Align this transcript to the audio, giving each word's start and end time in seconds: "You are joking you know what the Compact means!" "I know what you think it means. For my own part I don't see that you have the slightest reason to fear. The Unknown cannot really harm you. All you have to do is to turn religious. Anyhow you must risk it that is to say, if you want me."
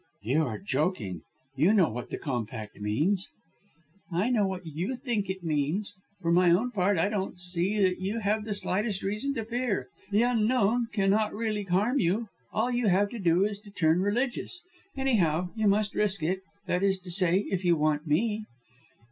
"You 0.23 0.45
are 0.47 0.57
joking 0.57 1.21
you 1.55 1.73
know 1.75 1.87
what 1.87 2.09
the 2.09 2.17
Compact 2.17 2.75
means!" 2.79 3.29
"I 4.11 4.31
know 4.31 4.47
what 4.47 4.65
you 4.65 4.95
think 4.95 5.29
it 5.29 5.43
means. 5.43 5.93
For 6.23 6.31
my 6.31 6.49
own 6.49 6.71
part 6.71 6.97
I 6.97 7.07
don't 7.07 7.39
see 7.39 7.79
that 7.83 8.01
you 8.01 8.17
have 8.19 8.43
the 8.43 8.55
slightest 8.55 9.03
reason 9.03 9.35
to 9.35 9.45
fear. 9.45 9.89
The 10.09 10.23
Unknown 10.23 10.87
cannot 10.91 11.35
really 11.35 11.65
harm 11.65 11.99
you. 11.99 12.29
All 12.51 12.71
you 12.71 12.87
have 12.87 13.09
to 13.11 13.19
do 13.19 13.45
is 13.45 13.59
to 13.59 13.69
turn 13.69 14.01
religious. 14.01 14.63
Anyhow 14.97 15.49
you 15.55 15.67
must 15.67 15.93
risk 15.93 16.23
it 16.23 16.41
that 16.65 16.81
is 16.81 16.97
to 16.97 17.11
say, 17.11 17.45
if 17.51 17.63
you 17.63 17.77
want 17.77 18.07
me." 18.07 18.47